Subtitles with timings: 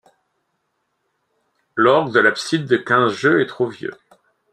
[1.75, 3.95] L'orgue de l'abside de quinze jeux est trop vieux.